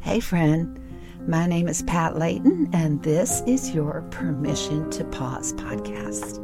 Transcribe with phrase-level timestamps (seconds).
[0.00, 0.80] Hey, friend.
[1.26, 6.38] My name is Pat Layton, and this is your Permission to Pause podcast.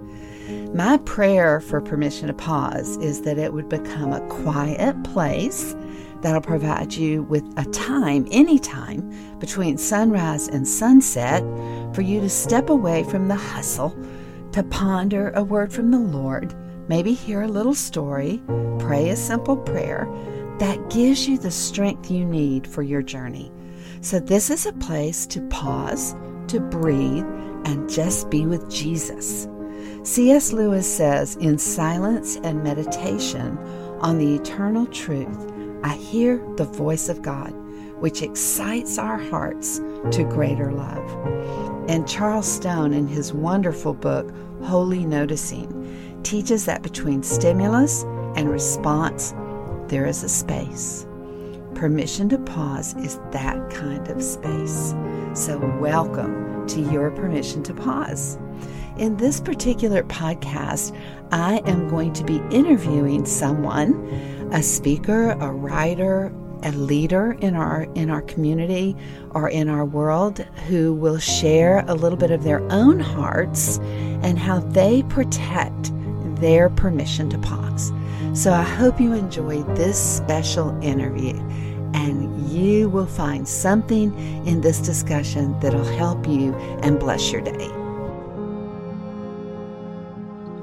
[0.74, 5.74] My prayer for permission to pause is that it would become a quiet place
[6.20, 11.42] that'll provide you with a time, any time, between sunrise and sunset
[11.94, 13.96] for you to step away from the hustle,
[14.52, 16.54] to ponder a word from the Lord,
[16.88, 18.42] maybe hear a little story,
[18.78, 20.06] pray a simple prayer
[20.58, 23.52] that gives you the strength you need for your journey.
[24.00, 26.14] So, this is a place to pause,
[26.48, 27.24] to breathe,
[27.64, 29.48] and just be with Jesus.
[30.02, 30.52] C.S.
[30.52, 33.56] Lewis says, In silence and meditation
[34.00, 35.50] on the eternal truth,
[35.82, 37.52] I hear the voice of God,
[38.00, 39.78] which excites our hearts
[40.10, 41.88] to greater love.
[41.88, 44.30] And Charles Stone, in his wonderful book,
[44.62, 48.02] Holy Noticing, teaches that between stimulus
[48.36, 49.32] and response,
[49.94, 51.06] there is a space.
[51.76, 54.92] Permission to pause is that kind of space.
[55.34, 58.36] So, welcome to your permission to pause.
[58.98, 60.98] In this particular podcast,
[61.30, 63.94] I am going to be interviewing someone,
[64.50, 66.32] a speaker, a writer,
[66.64, 68.96] a leader in our in our community
[69.30, 73.78] or in our world who will share a little bit of their own hearts
[74.24, 75.92] and how they protect
[76.44, 77.90] their permission to pause.
[78.34, 81.32] So I hope you enjoyed this special interview
[81.94, 84.12] and you will find something
[84.46, 87.70] in this discussion that'll help you and bless your day.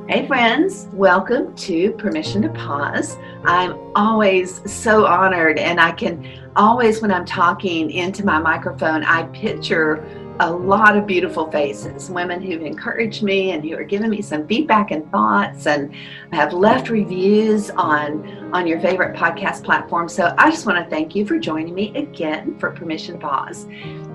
[0.08, 3.18] Hey, friends, welcome to Permission to Pause.
[3.46, 9.24] I'm always so honored, and I can always, when I'm talking into my microphone, I
[9.28, 10.06] picture
[10.42, 14.48] a lot of beautiful faces, women who've encouraged me and who are giving me some
[14.48, 15.94] feedback and thoughts and
[16.34, 20.10] have left reviews on on your favorite podcast platform.
[20.10, 23.68] So I just want to thank you for joining me again for Permission Pause.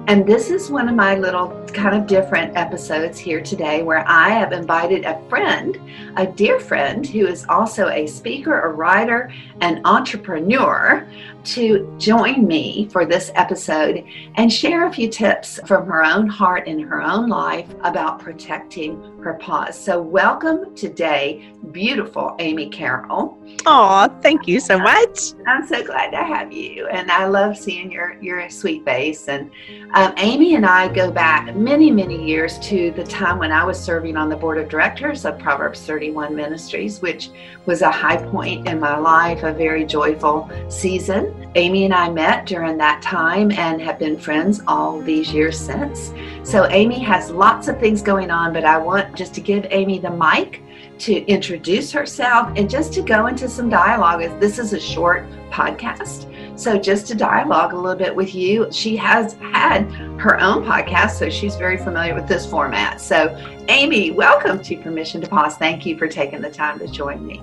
[0.09, 4.31] And this is one of my little kind of different episodes here today where I
[4.31, 5.81] have invited a friend,
[6.17, 9.33] a dear friend who is also a speaker, a writer,
[9.63, 11.09] an entrepreneur
[11.47, 16.67] to join me for this episode and share a few tips from her own heart
[16.67, 19.79] and her own life about protecting her pause.
[19.79, 23.39] So, welcome today, beautiful Amy Carroll.
[23.65, 25.33] Oh, thank you so much.
[25.47, 29.29] I'm so glad to have you, and I love seeing your your sweet face.
[29.29, 29.51] And
[29.95, 33.79] um, Amy and I go back many, many years to the time when I was
[33.79, 37.31] serving on the board of directors of Proverbs 31 Ministries, which
[37.67, 41.36] was a high point in my life, a very joyful season.
[41.57, 46.13] Amy and I met during that time and have been friends all these years since.
[46.43, 49.99] So, Amy has lots of things going on, but I want just to give Amy
[49.99, 50.63] the mic
[50.99, 54.23] to introduce herself and just to go into some dialogue.
[54.23, 56.31] As This is a short podcast.
[56.59, 61.13] So, just to dialogue a little bit with you, she has had her own podcast,
[61.13, 63.01] so she's very familiar with this format.
[63.01, 63.35] So,
[63.69, 65.57] Amy, welcome to Permission to Pause.
[65.57, 67.43] Thank you for taking the time to join me.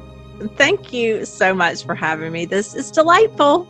[0.55, 2.45] Thank you so much for having me.
[2.45, 3.67] This is delightful.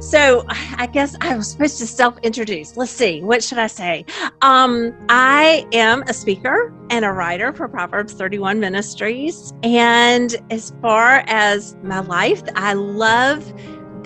[0.00, 2.76] So I guess I was supposed to self-introduce.
[2.76, 4.04] Let's see, what should I say?
[4.42, 9.52] Um, I am a speaker and a writer for Proverbs 31 Ministries.
[9.62, 13.52] And as far as my life, I love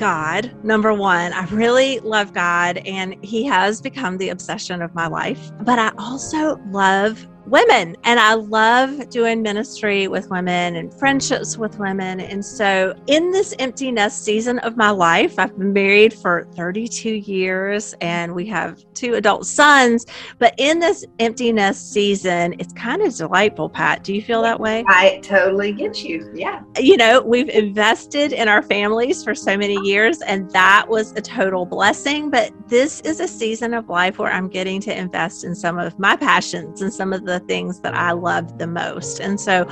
[0.01, 1.33] God, number one.
[1.35, 5.53] I really love God, and He has become the obsession of my life.
[5.61, 7.97] But I also love women.
[8.05, 12.21] And I love doing ministry with women and friendships with women.
[12.21, 17.11] And so, in this empty nest season of my life, I've been married for 32
[17.11, 20.07] years and we have two adult sons.
[20.39, 24.05] But in this empty nest season, it's kind of delightful, Pat.
[24.05, 24.85] Do you feel that way?
[24.87, 26.31] I totally get you.
[26.35, 26.63] Yeah.
[26.79, 31.21] You know, we've invested in our families for so many years, and that was a
[31.21, 32.31] total blessing.
[32.31, 35.99] But this is a season of life where I'm getting to invest in some of
[35.99, 39.21] my passions and some of the things that I love the most.
[39.21, 39.65] And so,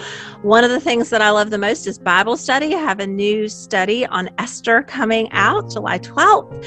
[0.43, 2.75] one of the things that I love the most is Bible study.
[2.75, 6.65] I have a new study on Esther coming out July 12th.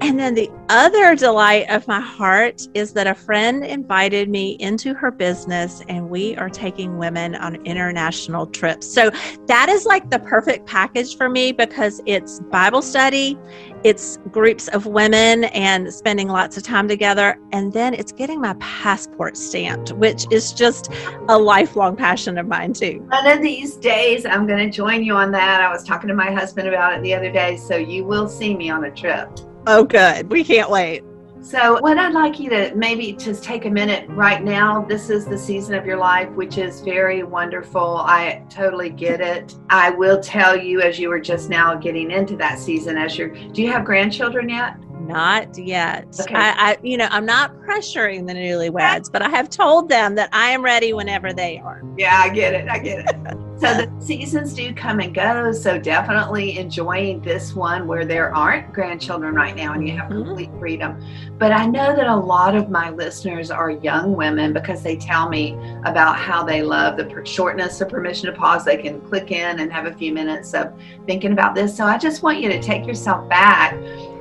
[0.00, 4.94] And then the other delight of my heart is that a friend invited me into
[4.94, 8.86] her business and we are taking women on international trips.
[8.86, 9.10] So
[9.46, 13.36] that is like the perfect package for me because it's Bible study,
[13.84, 17.38] it's groups of women and spending lots of time together.
[17.52, 20.92] And then it's getting my passport stamped, which is just
[21.28, 23.04] a lifelong passion of mine, too.
[23.08, 25.60] One of these days, I'm going to join you on that.
[25.60, 27.56] I was talking to my husband about it the other day.
[27.56, 29.28] So you will see me on a trip.
[29.66, 30.30] Oh, good.
[30.30, 31.04] We can't wait.
[31.40, 34.84] So, what I'd like you to maybe just take a minute right now.
[34.84, 37.98] This is the season of your life, which is very wonderful.
[37.98, 39.54] I totally get it.
[39.70, 43.28] I will tell you, as you were just now getting into that season, as you're,
[43.28, 44.76] do you have grandchildren yet?
[45.00, 46.14] Not yet.
[46.20, 46.34] Okay.
[46.34, 50.28] I, I, you know, I'm not pressuring the newlyweds, but I have told them that
[50.32, 51.82] I am ready whenever they are.
[51.96, 52.68] Yeah, I get it.
[52.68, 53.38] I get it.
[53.58, 55.50] so the seasons do come and go.
[55.50, 60.26] So definitely enjoying this one where there aren't grandchildren right now and you have mm-hmm.
[60.26, 61.04] complete freedom.
[61.38, 65.28] But I know that a lot of my listeners are young women because they tell
[65.28, 68.64] me about how they love the shortness of permission to pause.
[68.64, 70.72] They can click in and have a few minutes of
[71.06, 71.76] thinking about this.
[71.76, 73.74] So I just want you to take yourself back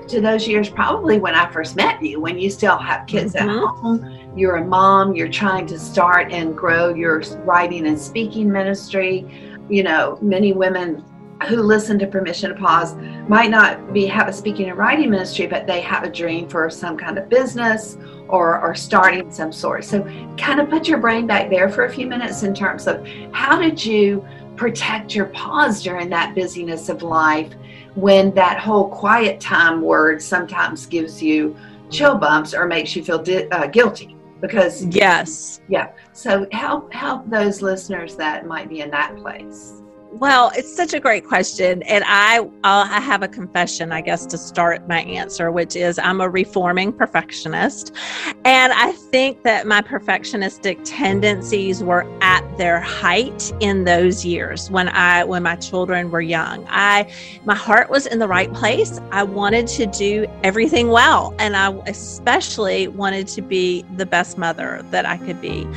[0.10, 3.50] to those years probably when I first met you, when you still have kids mm-hmm.
[3.50, 8.52] at home, you're a mom, you're trying to start and grow your writing and speaking
[8.52, 9.26] ministry.
[9.70, 11.04] You know, many women
[11.48, 12.96] who listen to Permission to Pause
[13.28, 16.70] might not be have a speaking and writing ministry, but they have a dream for
[16.70, 19.86] some kind of business or, or starting some sort.
[19.86, 20.04] So
[20.38, 23.60] kind of put your brain back there for a few minutes in terms of how
[23.62, 24.26] did you
[24.56, 27.54] protect your pause during that busyness of life
[27.98, 31.58] when that whole quiet time word sometimes gives you
[31.90, 35.62] chill bumps or makes you feel di- uh, guilty because yes.
[35.68, 35.90] Yeah.
[36.14, 39.82] So help help those listeners that might be in that place
[40.20, 41.84] well, it's such a great question.
[41.84, 46.00] And I, I'll, I have a confession, I guess, to start my answer, which is
[46.00, 47.96] I'm a reforming perfectionist.
[48.44, 54.90] And I think that my perfectionistic tendencies were at their height in those years when
[54.90, 56.66] I, when my children were young.
[56.70, 57.12] I,
[57.46, 59.00] my heart was in the right place.
[59.12, 61.36] I wanted to do everything well.
[61.38, 65.68] And I especially wanted to be the best mother that I could be.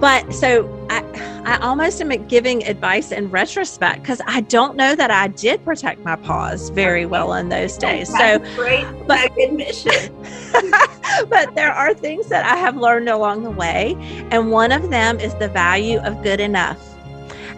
[0.00, 0.85] But so
[1.46, 6.00] I, almost am giving advice in retrospect because I don't know that I did protect
[6.00, 8.08] my pause very well in those oh, days.
[8.08, 10.12] so great but, admission.
[11.28, 13.94] but there are things that I have learned along the way,
[14.32, 16.80] and one of them is the value of good enough.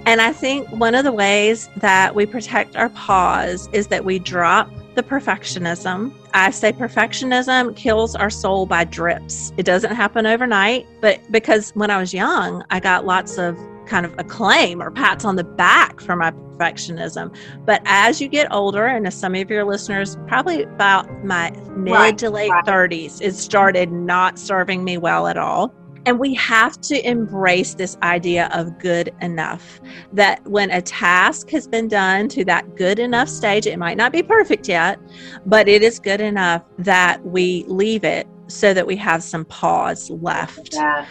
[0.05, 4.19] And I think one of the ways that we protect our pause is that we
[4.19, 6.12] drop the perfectionism.
[6.35, 9.52] I say perfectionism kills our soul by drips.
[9.56, 13.56] It doesn't happen overnight, but because when I was young, I got lots of
[13.88, 17.35] kind of acclaim or pats on the back for my perfectionism.
[17.64, 21.94] But as you get older, and as some of your listeners, probably about my mid
[21.94, 22.64] right, to late right.
[22.64, 25.75] 30s, it started not serving me well at all.
[26.06, 29.81] And we have to embrace this idea of good enough.
[30.12, 34.12] That when a task has been done to that good enough stage, it might not
[34.12, 34.99] be perfect yet,
[35.44, 40.08] but it is good enough that we leave it so that we have some pause
[40.08, 40.70] left.
[40.73, 41.05] Yeah.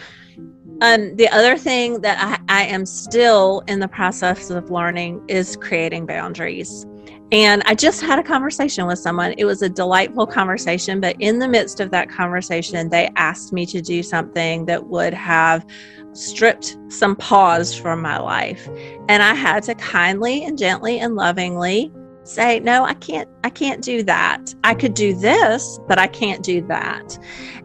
[0.80, 5.56] Um, the other thing that I, I am still in the process of learning is
[5.56, 6.86] creating boundaries.
[7.30, 9.34] And I just had a conversation with someone.
[9.36, 13.66] It was a delightful conversation, but in the midst of that conversation, they asked me
[13.66, 15.66] to do something that would have
[16.14, 18.66] stripped some pause from my life.
[19.08, 21.92] And I had to kindly and gently and lovingly
[22.28, 24.54] say, "No, I can't I can't do that.
[24.64, 27.18] I could do this, but I can't do that."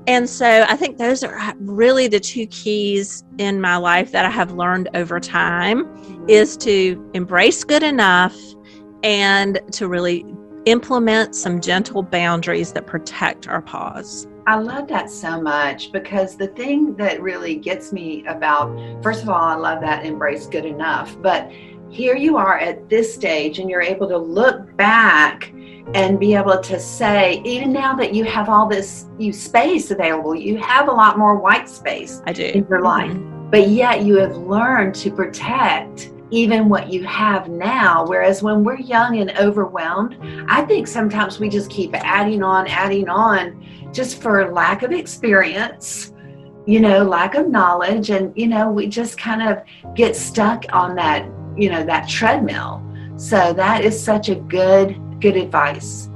[0.08, 4.26] And so I think those are uh, really the two keys in my life that
[4.26, 5.88] I have learned over time
[6.28, 8.36] is to embrace good enough
[9.04, 10.26] and to really
[10.66, 14.28] implement some gentle boundaries that protect our pause.
[14.46, 19.30] I love that so much because the thing that really gets me about, first of
[19.30, 21.50] all, I love that embrace good enough, but
[21.94, 25.52] here you are at this stage and you're able to look back
[25.94, 30.34] and be able to say even now that you have all this you space available
[30.34, 32.46] you have a lot more white space I do.
[32.46, 33.50] in your life mm-hmm.
[33.50, 38.08] but yet you have learned to protect even what you have now.
[38.08, 40.18] Whereas when we're young and overwhelmed,
[40.50, 46.12] I think sometimes we just keep adding on, adding on just for lack of experience,
[46.66, 48.10] you know, lack of knowledge.
[48.10, 49.62] And, you know, we just kind of
[49.94, 52.82] get stuck on that, you know, that treadmill.
[53.18, 56.10] So that is such a good, good advice.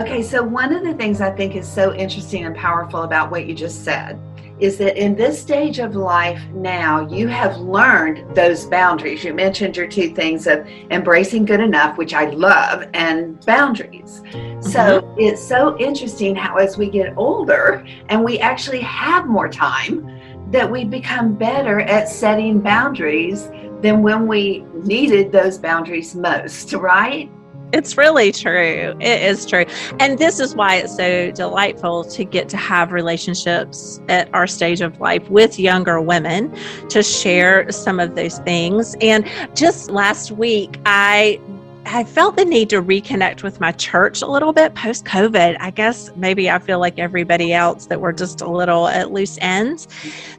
[0.00, 3.46] Okay, so one of the things I think is so interesting and powerful about what
[3.46, 4.18] you just said
[4.58, 9.24] is that in this stage of life now, you have learned those boundaries.
[9.24, 14.22] You mentioned your two things of embracing good enough, which I love, and boundaries.
[14.30, 14.62] Mm-hmm.
[14.62, 20.08] So it's so interesting how, as we get older and we actually have more time,
[20.52, 23.48] that we become better at setting boundaries
[23.82, 27.30] than when we needed those boundaries most, right?
[27.72, 28.94] It's really true.
[29.00, 29.64] It is true.
[29.98, 34.82] And this is why it's so delightful to get to have relationships at our stage
[34.82, 36.54] of life with younger women
[36.90, 38.94] to share some of those things.
[39.00, 41.40] And just last week, I
[41.86, 45.56] I felt the need to reconnect with my church a little bit post COVID.
[45.60, 49.38] I guess maybe I feel like everybody else that we're just a little at loose
[49.40, 49.88] ends.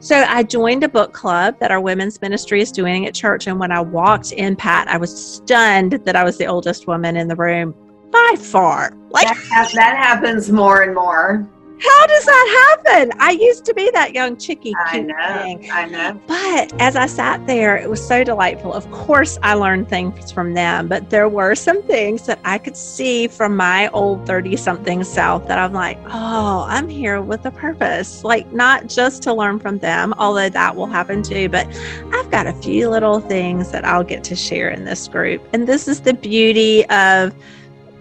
[0.00, 3.46] So I joined a book club that our women's ministry is doing at church.
[3.46, 7.16] And when I walked in, Pat, I was stunned that I was the oldest woman
[7.16, 7.74] in the room
[8.10, 8.96] by far.
[9.10, 11.48] Like that, that happens more and more.
[11.80, 13.12] How does that happen?
[13.18, 14.74] I used to be that young chickie.
[14.86, 15.42] I know.
[15.42, 15.70] Thing.
[15.70, 16.20] I know.
[16.26, 18.72] But as I sat there, it was so delightful.
[18.72, 22.76] Of course, I learned things from them, but there were some things that I could
[22.76, 27.50] see from my old 30 something self that I'm like, oh, I'm here with a
[27.50, 28.22] purpose.
[28.22, 31.66] Like, not just to learn from them, although that will happen too, but
[32.12, 35.42] I've got a few little things that I'll get to share in this group.
[35.52, 37.34] And this is the beauty of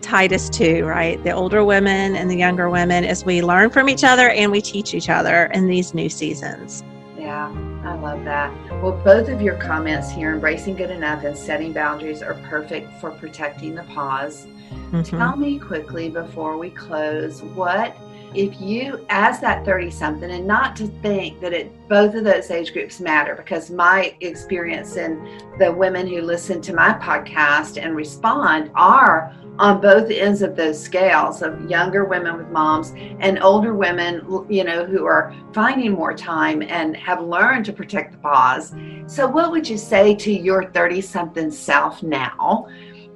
[0.04, 1.24] Titus 2, right?
[1.24, 4.62] The older women and the younger women as we learn from each other and we
[4.62, 6.84] teach each other in these new seasons.
[7.18, 7.50] Yeah,
[7.86, 8.54] I love that.
[8.84, 13.12] Well, both of your comments here, embracing good enough and setting boundaries, are perfect for
[13.12, 14.46] protecting the pause.
[14.92, 15.18] Mm-hmm.
[15.18, 17.96] Tell me quickly before we close what
[18.36, 22.50] if you as that 30 something and not to think that it both of those
[22.50, 25.22] age groups matter because my experience and
[25.60, 30.82] the women who listen to my podcast and respond are on both ends of those
[30.82, 36.14] scales of younger women with moms and older women you know who are finding more
[36.14, 38.74] time and have learned to protect the pause
[39.06, 42.68] so what would you say to your 30 something self now?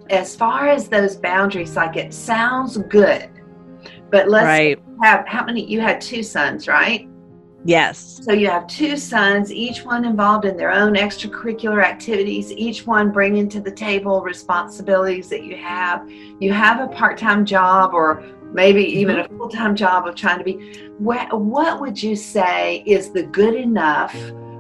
[0.09, 3.29] As far as those boundaries like it sounds good
[4.09, 4.79] but let's right.
[5.03, 7.09] have how many you had two sons right
[7.67, 8.21] Yes.
[8.23, 13.11] So you have two sons, each one involved in their own extracurricular activities, each one
[13.11, 16.09] bringing to the table responsibilities that you have.
[16.39, 19.35] You have a part time job or maybe even mm-hmm.
[19.35, 20.87] a full time job of trying to be.
[20.97, 24.15] What, what would you say is the good enough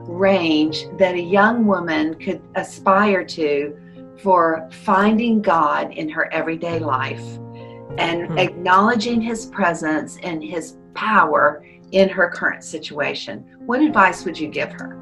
[0.09, 3.79] range that a young woman could aspire to
[4.21, 7.23] for finding God in her everyday life
[7.97, 8.37] and mm-hmm.
[8.37, 13.45] acknowledging His presence and His power in her current situation.
[13.65, 14.97] What advice would you give her?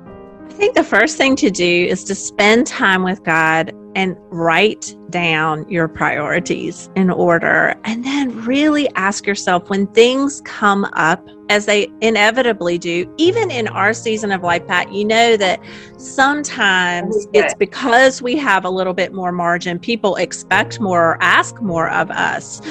[0.46, 4.96] I think the first thing to do is to spend time with God and write
[5.10, 7.76] down your priorities in order.
[7.84, 13.68] And then really ask yourself when things come up as they inevitably do, even in
[13.68, 15.60] our season of life, Pat, you know that
[15.98, 21.62] sometimes it's because we have a little bit more margin, people expect more or ask
[21.62, 22.62] more of us.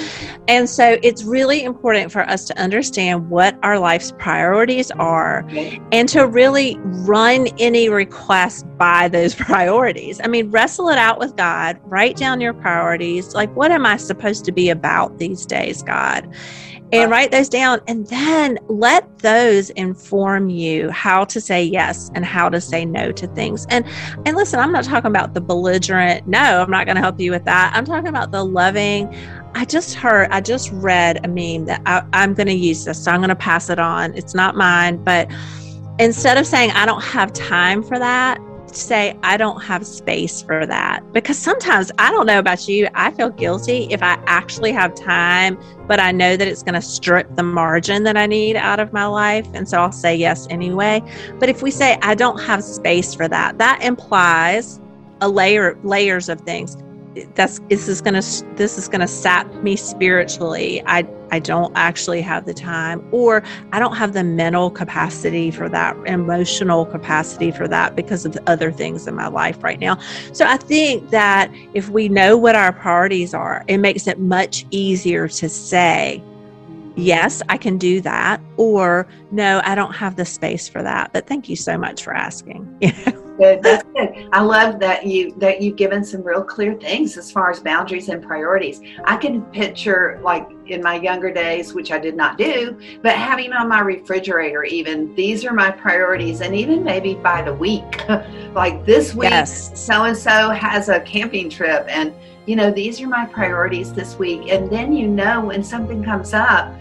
[0.49, 5.47] And so it's really important for us to understand what our life's priorities are
[5.93, 10.21] and to really run any request by those priorities.
[10.23, 13.35] I mean, wrestle it out with God, write down your priorities.
[13.35, 16.27] Like, what am I supposed to be about these days, God?
[16.93, 22.25] and write those down and then let those inform you how to say yes and
[22.25, 23.85] how to say no to things and
[24.27, 27.31] and listen i'm not talking about the belligerent no i'm not going to help you
[27.31, 29.13] with that i'm talking about the loving
[29.55, 33.03] i just heard i just read a meme that I, i'm going to use this
[33.03, 35.29] so i'm going to pass it on it's not mine but
[35.99, 38.39] instead of saying i don't have time for that
[38.77, 43.11] say I don't have space for that because sometimes I don't know about you, I
[43.11, 47.35] feel guilty if I actually have time, but I know that it's going to strip
[47.37, 49.47] the margin that I need out of my life.
[49.55, 51.03] And so I'll say yes anyway.
[51.39, 54.81] But if we say I don't have space for that, that implies
[55.21, 56.77] a layer layers of things
[57.35, 58.23] that's this is gonna
[58.57, 61.03] this is gonna sap me spiritually i
[61.35, 65.97] i don't actually have the time or i don't have the mental capacity for that
[66.07, 69.99] emotional capacity for that because of the other things in my life right now.
[70.33, 74.65] So i think that if we know what our priorities are it makes it much
[74.71, 76.23] easier to say
[76.97, 81.13] yes i can do that or no i don't have the space for that.
[81.13, 82.63] But thank you so much for asking
[83.39, 83.63] good.
[83.63, 84.29] That's good.
[84.33, 88.09] I love that you that you've given some real clear things as far as boundaries
[88.09, 88.81] and priorities.
[89.05, 93.53] I can picture like in my younger days, which I did not do, but having
[93.53, 98.09] on my refrigerator even these are my priorities, and even maybe by the week,
[98.55, 102.15] like this week, so and so has a camping trip, and
[102.47, 106.35] you know these are my priorities this week, and then you know when something comes
[106.35, 106.75] up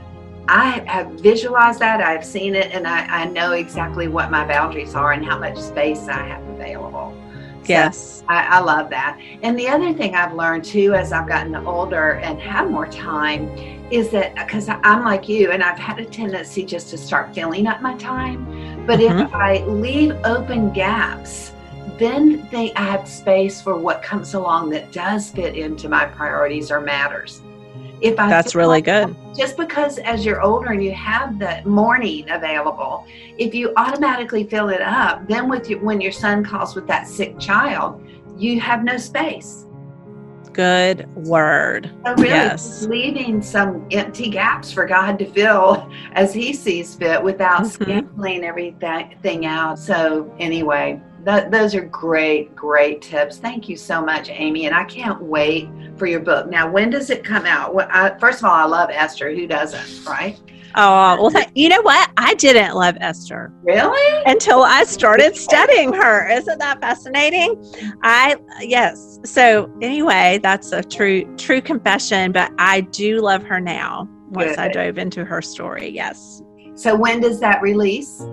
[0.48, 4.94] I have visualized that, I've seen it, and I, I know exactly what my boundaries
[4.94, 7.18] are and how much space I have available.
[7.64, 8.24] So yes.
[8.28, 9.18] I, I, love that.
[9.42, 13.48] And the other thing I've learned too as I've gotten older and have more time
[13.90, 17.66] is that because I'm like you and I've had a tendency just to start filling
[17.68, 18.86] up my time.
[18.86, 19.20] But mm-hmm.
[19.20, 21.54] if I leave open gaps,
[21.98, 26.82] then they add space for what comes along that does fit into my priorities or
[26.82, 27.42] matters
[28.04, 29.16] if I that's really good.
[29.36, 33.06] Just because as you're older and you have the morning available,
[33.38, 37.08] if you automatically fill it up, then with you, when your son calls with that
[37.08, 38.04] sick child,
[38.38, 39.66] you have no space.
[40.52, 41.90] good word.
[42.06, 42.86] So really, Yes.
[42.86, 47.86] leaving some empty gaps for God to fill as He sees fit without Mhm.
[47.88, 49.80] sampling everything out.
[49.80, 53.40] So anyway, th- those are great, great tips.
[53.40, 56.50] Thank you so much, Amy, and I can't wait for your book.
[56.50, 57.74] Now, when does it come out?
[57.74, 59.34] What, I, first of all, I love Esther.
[59.34, 60.40] Who doesn't, right?
[60.76, 62.12] Oh, well, you know what?
[62.18, 64.24] I didn't love Esther Really?
[64.26, 66.28] until I started studying her.
[66.32, 67.64] Isn't that fascinating?
[68.02, 69.20] I, yes.
[69.24, 74.68] So, anyway, that's a true, true confession, but I do love her now once I
[74.70, 75.90] dove into her story.
[75.90, 76.42] Yes.
[76.76, 78.26] So when does that release?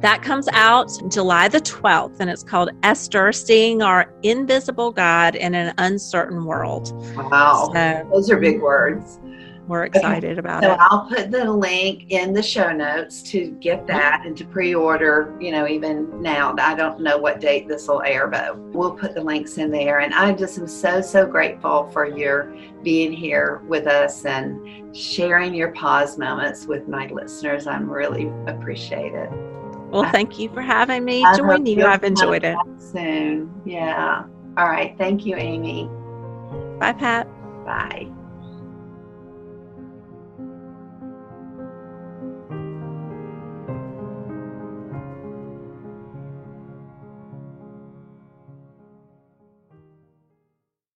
[0.00, 5.54] That comes out July the 12th, and it's called Esther Seeing Our Invisible God in
[5.54, 6.92] an Uncertain World.
[7.14, 9.18] Wow, So, those are big words.
[9.66, 10.78] we're excited about So it.
[10.80, 13.86] I'll put the link in the show notes to get mm-hmm.
[13.88, 16.54] that and to pre-order, you know, even now.
[16.58, 20.00] I don't know what date this will air, but we'll put the links in there.
[20.00, 25.52] And I just am so, so grateful for your being here with us and sharing
[25.52, 27.66] your pause moments with my listeners.
[27.66, 29.49] I'm really appreciate it.
[29.90, 31.84] Well, thank you for having me I join you.
[31.84, 32.56] I've enjoyed it.
[32.78, 33.52] Soon.
[33.64, 34.24] Yeah.
[34.56, 34.96] All right.
[34.98, 35.88] Thank you, Amy.
[36.78, 37.26] Bye, Pat.
[37.64, 38.10] Bye.